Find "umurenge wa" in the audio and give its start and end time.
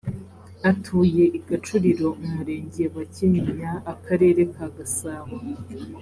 2.25-3.03